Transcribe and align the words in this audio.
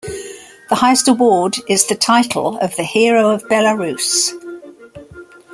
The 0.69 0.73
highest 0.77 1.07
award 1.07 1.57
is 1.67 1.85
the 1.85 1.93
title 1.93 2.57
of 2.57 2.75
the 2.75 2.83
Hero 2.83 3.29
of 3.29 3.43
Belarus. 3.47 4.31